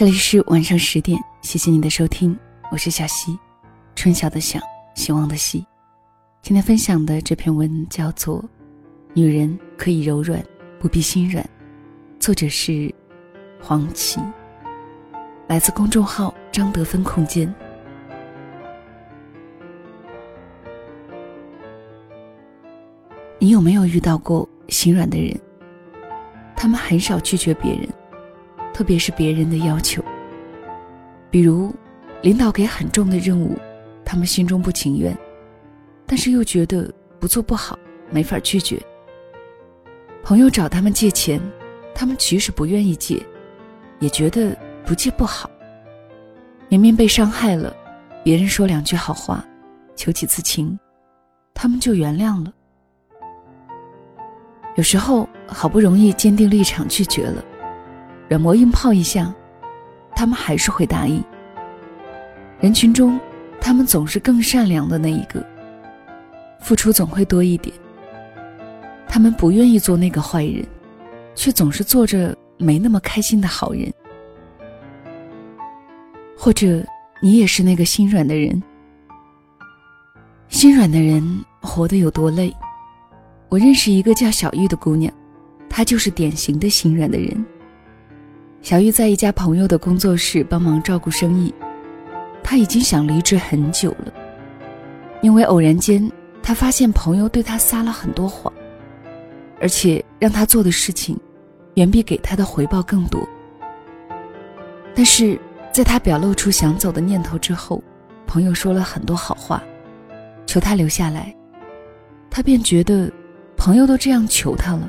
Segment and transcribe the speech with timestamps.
[0.00, 2.34] 这里是晚上十点，谢谢你的收听，
[2.72, 3.38] 我是小溪，
[3.94, 4.58] 春晓的晓，
[4.94, 5.62] 希望的希。
[6.40, 8.42] 今天分享的这篇文叫做
[9.12, 10.42] 《女人可以柔软，
[10.78, 11.44] 不必心软》，
[12.18, 12.90] 作者是
[13.60, 14.18] 黄琦，
[15.48, 17.54] 来自公众号张德芬空间。
[23.38, 25.38] 你有没有遇到过心软的人？
[26.56, 27.86] 他们很少拒绝别人。
[28.80, 30.02] 特别是别人的要求，
[31.30, 31.70] 比如
[32.22, 33.54] 领导给很重的任务，
[34.06, 35.14] 他们心中不情愿，
[36.06, 38.80] 但是又觉得不做不好，没法拒绝。
[40.22, 41.38] 朋友找他们借钱，
[41.94, 43.22] 他们即使不愿意借，
[43.98, 45.50] 也觉得不借不好。
[46.70, 47.76] 明明被伤害了，
[48.24, 49.44] 别人说两句好话，
[49.94, 50.78] 求几次情，
[51.52, 52.50] 他们就原谅了。
[54.76, 57.44] 有时候好不容易坚定立场拒绝了。
[58.30, 59.34] 软磨硬泡一下，
[60.14, 61.20] 他们还是会答应。
[62.60, 63.18] 人群中，
[63.60, 65.44] 他们总是更善良的那一个，
[66.60, 67.74] 付出总会多一点。
[69.08, 70.64] 他们不愿意做那个坏人，
[71.34, 73.92] 却总是做着没那么开心的好人。
[76.38, 76.86] 或者，
[77.20, 78.62] 你也是那个心软的人。
[80.50, 82.54] 心软的人活得有多累？
[83.48, 85.12] 我认识一个叫小玉的姑娘，
[85.68, 87.44] 她就是典型的心软的人。
[88.62, 91.52] 小玉在一家朋友的工作室帮忙照顾生意，
[92.42, 94.12] 她已经想离职很久了。
[95.22, 96.10] 因为偶然间，
[96.42, 98.52] 她发现朋友对她撒了很多谎，
[99.60, 101.18] 而且让她做的事情，
[101.74, 103.26] 远比给她的回报更多。
[104.94, 105.40] 但是，
[105.72, 107.82] 在她表露出想走的念头之后，
[108.26, 109.62] 朋友说了很多好话，
[110.44, 111.34] 求她留下来。
[112.28, 113.10] 她便觉得，
[113.56, 114.88] 朋友都这样求她了，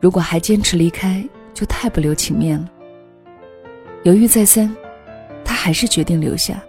[0.00, 1.24] 如果还坚持离开。
[1.54, 2.68] 就太不留情面了。
[4.04, 4.74] 犹豫再三，
[5.44, 6.60] 他还是决定留下。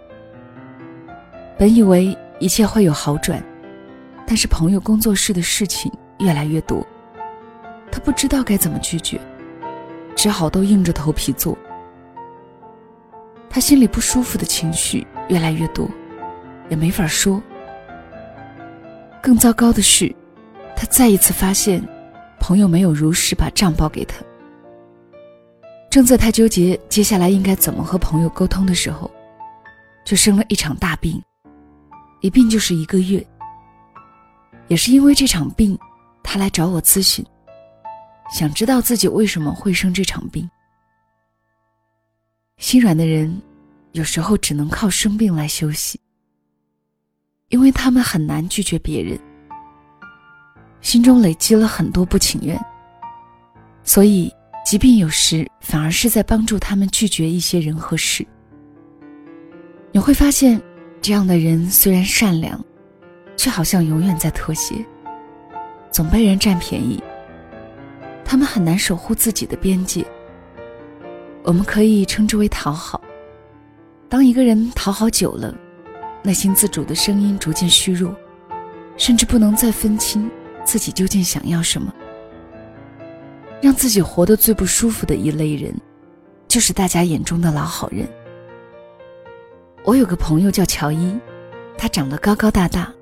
[1.58, 3.42] 本以为一切会有好转，
[4.26, 6.86] 但是朋友工作室的事情越来越多，
[7.90, 9.20] 他不知道该怎么拒绝，
[10.14, 11.56] 只好都硬着头皮做。
[13.48, 15.88] 他心里不舒服的情绪越来越多，
[16.68, 17.40] 也没法说。
[19.22, 20.12] 更糟糕的是，
[20.76, 21.82] 他再一次发现，
[22.40, 24.16] 朋友没有如实把账报给他。
[25.94, 29.08] 正在他纠结接下来应该怎么和朋友沟通的时候，
[30.04, 31.22] 就生了一场大病，
[32.20, 33.24] 一病就是一个月。
[34.66, 35.78] 也是因为这场病，
[36.20, 37.24] 他来找我咨询，
[38.32, 40.50] 想知道自己为什么会生这场病。
[42.56, 43.40] 心软的人，
[43.92, 46.00] 有时候只能靠生病来休息，
[47.50, 49.16] 因为他们很难拒绝别人，
[50.80, 52.60] 心中累积了很多不情愿，
[53.84, 54.28] 所以。
[54.64, 58.26] 疾病有时反而是在帮助他们拒绝一些人和事。
[59.92, 60.60] 你会发现，
[61.02, 62.58] 这样的人虽然善良，
[63.36, 64.74] 却好像永远在妥协，
[65.90, 67.00] 总被人占便宜。
[68.24, 70.04] 他们很难守护自己的边界。
[71.42, 73.00] 我们可以称之为讨好。
[74.08, 75.54] 当一个人讨好久了，
[76.22, 78.16] 内心自主的声音逐渐虚弱，
[78.96, 80.28] 甚至不能再分清
[80.64, 81.92] 自己究竟想要什么。
[83.60, 85.74] 让自己活得最不舒服的一类人，
[86.46, 88.06] 就是大家眼中的老好人。
[89.84, 91.18] 我有个朋友叫乔伊，
[91.76, 92.92] 他长得高高大大，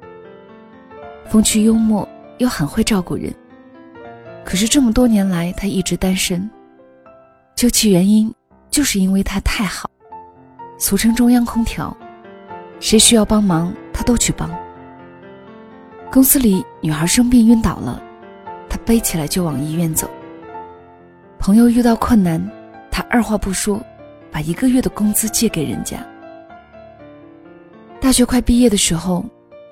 [1.29, 2.09] 风趣幽默，
[2.39, 3.33] 又很会照顾人。
[4.45, 6.49] 可是这么多年来，他一直单身。
[7.55, 8.33] 究其原因，
[8.71, 9.89] 就是因为他太好，
[10.79, 11.97] 俗称中央空调，
[12.81, 14.51] 谁需要帮忙他都去帮。
[16.11, 18.03] 公司里女孩生病晕倒了，
[18.69, 20.11] 他背起来就往医院走。
[21.43, 22.41] 朋友遇到困难，
[22.89, 23.85] 他二话不说，
[24.31, 25.99] 把一个月的工资借给人家。
[28.01, 29.25] 大学快毕业的时候，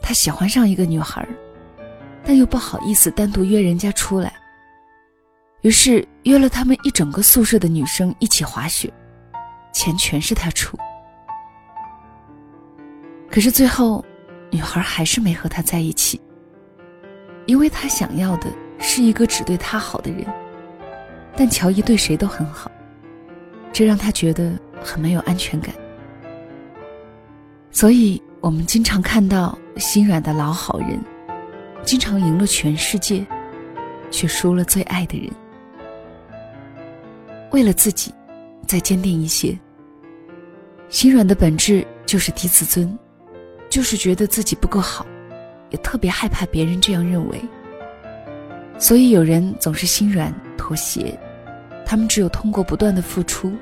[0.02, 1.24] 他喜欢上一个女孩，
[2.24, 4.32] 但又不好意思单独约人家出来，
[5.60, 8.92] 于是约了他们一整个宿舍的女生一起滑雪，
[9.72, 10.76] 钱全是他出。
[13.30, 14.04] 可是最后，
[14.50, 16.20] 女孩还是没和他在一起，
[17.46, 18.48] 因为他想要的
[18.80, 20.26] 是一个只对他好的人。
[21.36, 22.70] 但乔伊对谁都很好，
[23.72, 25.74] 这让他觉得很没有安全感。
[27.70, 31.00] 所以，我们经常看到心软的老好人，
[31.82, 33.24] 经常赢了全世界，
[34.10, 35.30] 却输了最爱的人。
[37.52, 38.12] 为了自己，
[38.66, 39.56] 再坚定一些。
[40.88, 42.98] 心软的本质就是低自尊，
[43.68, 45.06] 就是觉得自己不够好，
[45.70, 47.40] 也特别害怕别人这样认为。
[48.78, 51.18] 所以，有人总是心软妥协。
[51.86, 53.52] 他们只有通过不断的付出，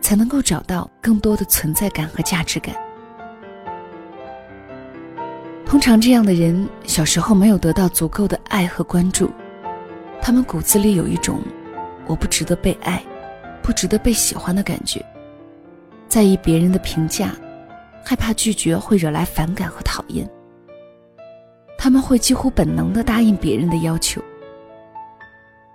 [0.00, 2.74] 才能够找到更多的存在感和价值感。
[5.64, 9.30] 通常这样的人小时候没有得到足够的爱和关注，
[10.20, 11.40] 他们骨子里有一种
[12.06, 13.00] 我不值得被爱、
[13.62, 15.00] 不值得被喜欢的感觉，
[16.08, 17.32] 在意别人的评价，
[18.04, 20.28] 害怕拒绝会惹来反感和讨厌。
[21.78, 24.20] 他们会几乎本能的答应别人的要求，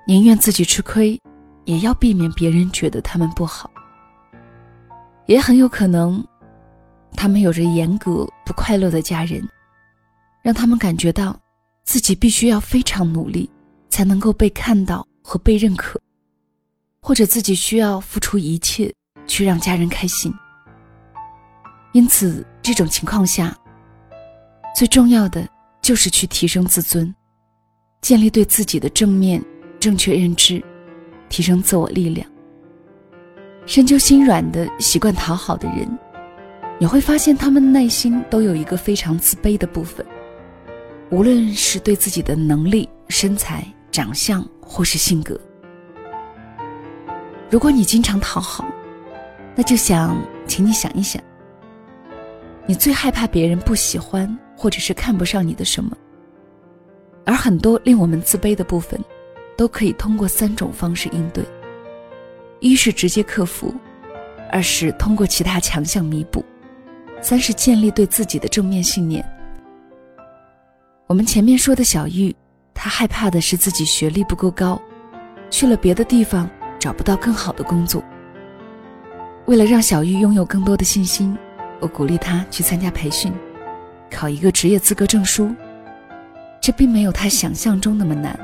[0.08, 1.20] 宁愿自己吃亏，
[1.66, 3.70] 也要避免别人觉得他们不好。
[5.26, 6.24] 也很有可能，
[7.14, 9.48] 他们有着严格不快乐的家人，
[10.42, 11.40] 让他们感觉到
[11.84, 13.50] 自己必须要非常努力，
[13.90, 16.00] 才能够被看到和被认可，
[17.02, 18.94] 或者自己需要付出一切
[19.26, 20.34] 去让家人开心。
[21.94, 23.58] 因此，这种情况下，
[24.76, 25.48] 最重要的。
[25.82, 27.14] 就是去提升自尊，
[28.02, 29.40] 建立对自己的正面、
[29.80, 30.64] 正确认知，
[31.30, 32.28] 提升自我力量。
[33.66, 35.88] 深究心软的习惯讨好的人，
[36.80, 40.06] 你会发现他们内心都有一个非常自卑的部分，
[41.10, 45.40] 无论是对自己的能力、身材、长相，或是性格。
[47.50, 48.66] 如果你经常讨好，
[49.56, 51.22] 那就想请你想一想，
[52.66, 54.38] 你最害怕别人不喜欢。
[54.58, 55.92] 或者是看不上你的什么，
[57.26, 58.98] 而很多令我们自卑的部分，
[59.58, 61.44] 都可以通过三种方式应对：
[62.60, 63.74] 一是直接克服，
[64.52, 66.44] 二是通过其他强项弥补，
[67.22, 69.26] 三是建立对自己的正面信念。
[71.08, 72.36] 我们前面说的小玉，
[72.74, 74.82] 她害怕的是自己学历不够高，
[75.50, 76.50] 去了别的地方
[76.80, 78.04] 找不到更好的工作。
[79.46, 81.38] 为了让小玉拥有更多的信心，
[81.80, 83.32] 我鼓励她去参加培训。
[84.10, 85.54] 考一个职业资格证书，
[86.60, 88.38] 这并没有她想象中那么难。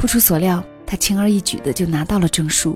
[0.00, 2.74] 不出所料，他轻而易举的就拿到了证书，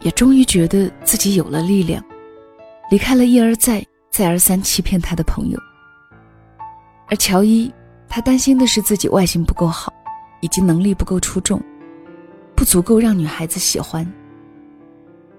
[0.00, 2.04] 也终于觉得自己有了力量，
[2.90, 5.58] 离开了一而再、再而三欺骗他的朋友。
[7.08, 7.72] 而乔伊，
[8.10, 9.90] 他担心的是自己外形不够好，
[10.42, 11.58] 以及能力不够出众，
[12.54, 14.06] 不足够让女孩子喜欢。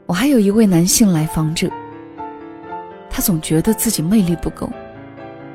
[0.08, 1.70] 我还有一位男性来访者。
[3.12, 4.68] 他总觉得自己魅力不够，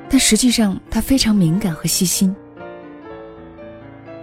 [0.09, 2.33] 但实际上他非常敏感和细心。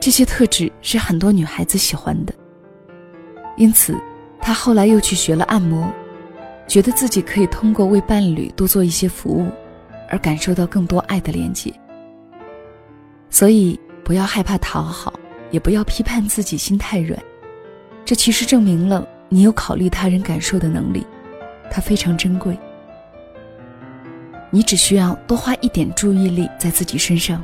[0.02, 2.34] 这些特质是很多女孩子喜欢的。
[3.56, 3.96] 因此，
[4.42, 5.88] 他后来又去学了按摩，
[6.68, 9.48] 觉得自己可以通过为伴侣多做一些服务，
[10.10, 11.72] 而感受到更多爱的连接。
[13.30, 15.14] 所以，不要害怕讨好，
[15.52, 17.22] 也不要批判自己心太软。
[18.04, 21.06] 这其实证明了你有考虑他人感受的能力，
[21.70, 22.58] 它非常珍贵。
[24.50, 27.42] 你只需要多花一点注意力在自己身上，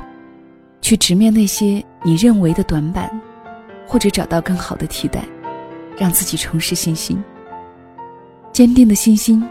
[0.87, 3.11] 去直面那些你认为的短板，
[3.85, 5.21] 或者找到更好的替代，
[5.97, 7.21] 让自己重拾信心。
[8.53, 9.45] 坚定的信心，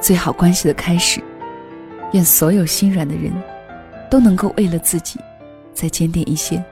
[0.00, 1.20] 最好关系的开始。
[2.12, 3.32] 愿所有心软的人，
[4.08, 5.18] 都能够为了自己，
[5.74, 6.64] 再坚定一些，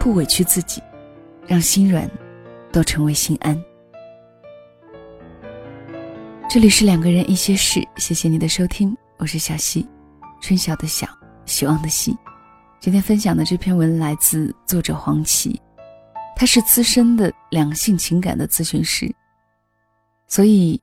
[0.00, 0.82] 不委屈自己，
[1.46, 2.10] 让心软，
[2.72, 3.62] 都成为心安。
[6.48, 8.96] 这里是两个人一些事，谢谢你的收听。
[9.18, 9.86] 我是小溪，
[10.40, 11.06] 春晓的晓，
[11.44, 12.16] 希望的希。
[12.78, 15.60] 今天分享的这篇文来自作者黄琦，
[16.36, 19.12] 他是资深的两性情感的咨询师，
[20.28, 20.80] 所以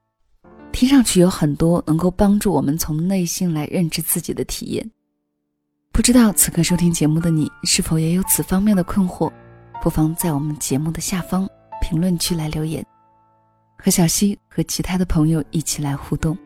[0.72, 4.92] 听上去有很多能够帮助我们从内心来认知自己的体验。
[5.92, 9.32] 不知道此刻收听节目的你是否也有此方面的困惑？
[9.82, 11.48] 不妨在我们节目的下方
[11.82, 12.84] 评论区来留言，
[13.78, 16.38] 和小溪和其他的朋友一起来互动。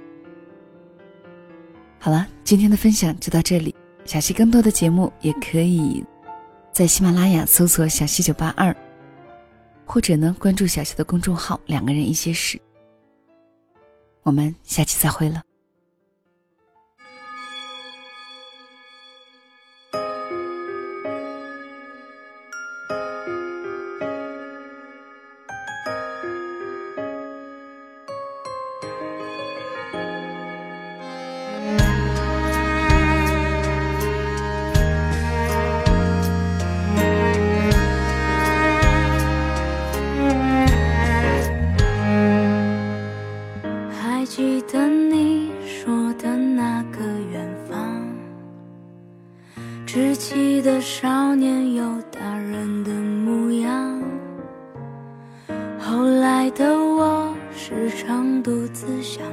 [1.97, 3.73] 好了，今天的分享就到这里。
[4.07, 6.01] 小溪更多的节目也可以
[6.71, 8.73] 在喜马拉雅搜索“小溪九八二”，
[9.85, 12.57] 或者呢关注小溪的公众号“两个人一些事”。
[14.23, 15.46] 我们下期再会了。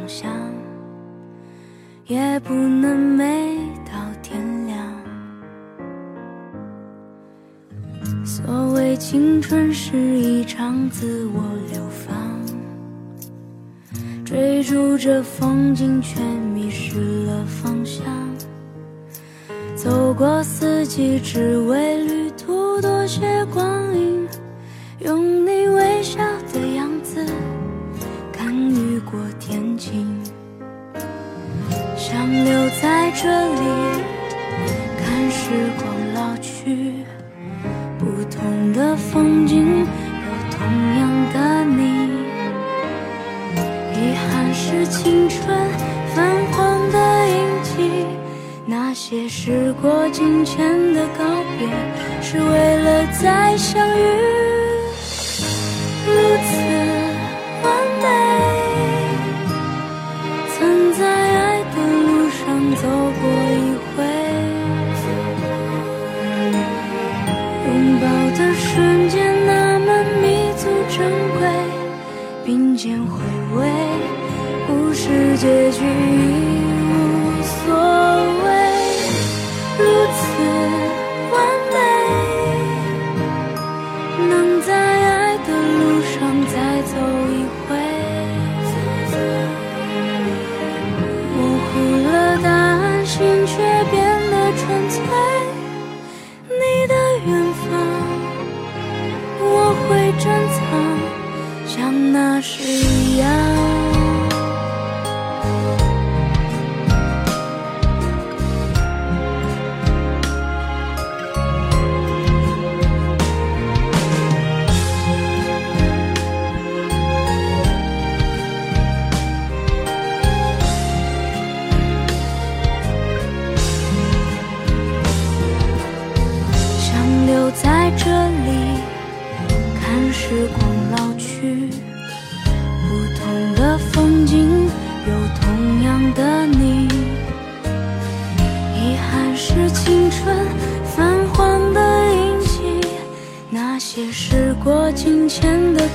[0.07, 0.31] 想
[2.07, 3.93] 也不能美到
[4.23, 4.79] 天亮，
[8.25, 11.43] 所谓青春是一场自我
[11.73, 12.15] 流放，
[14.25, 16.21] 追逐着风景却
[16.55, 18.05] 迷失了方向，
[19.75, 23.74] 走过四季，只为旅途多些光。
[33.25, 33.65] 这里
[34.99, 36.93] 看时光老去，
[37.99, 39.87] 不同的风景，有
[40.51, 40.61] 同
[40.99, 41.83] 样的你。
[43.95, 45.41] 遗憾是青春
[46.15, 48.05] 泛黄的印记，
[48.67, 51.25] 那些时过境迁的告
[51.59, 51.67] 别，
[52.21, 54.03] 是为了再相遇。
[56.07, 56.13] 如
[56.45, 56.64] 此。
[72.85, 73.19] 间回
[73.57, 73.67] 味
[74.67, 75.94] 故事结局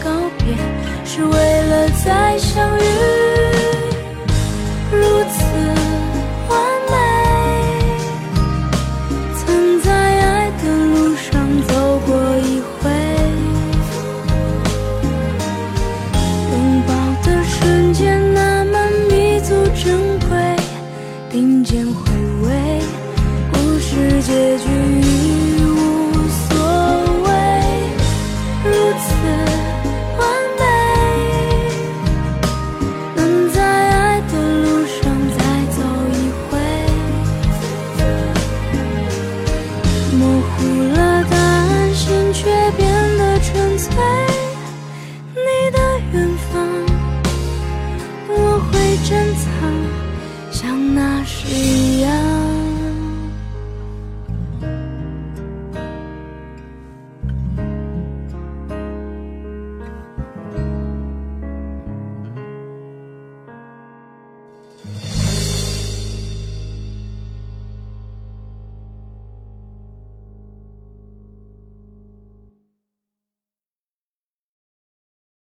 [0.03, 0.55] 告别
[1.05, 3.28] 是为了再相遇。